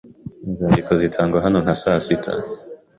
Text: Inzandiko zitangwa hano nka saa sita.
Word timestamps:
Inzandiko 0.47 0.91
zitangwa 1.01 1.37
hano 1.45 1.57
nka 1.63 1.75
saa 1.81 2.01
sita. 2.05 2.33